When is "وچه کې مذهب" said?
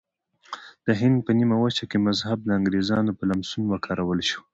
1.63-2.37